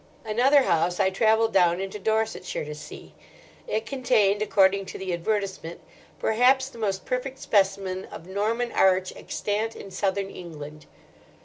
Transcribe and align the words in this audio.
"Another 0.25 0.63
house 0.63 0.99
I 0.99 1.11
travelled 1.11 1.53
down 1.53 1.79
into 1.79 1.99
Dorsetshire 1.99 2.65
to 2.65 2.73
see. 2.73 3.13
It 3.67 3.85
contained, 3.85 4.41
according 4.41 4.87
to 4.87 4.97
the 4.97 5.13
advertisement, 5.13 5.79
'perhaps 6.17 6.69
the 6.69 6.79
most 6.79 7.05
perfect 7.05 7.37
specimen 7.37 8.05
of 8.05 8.25
Norman 8.25 8.71
arch 8.71 9.15
extant 9.15 9.75
in 9.75 9.91
Southern 9.91 10.31
England. 10.31 10.87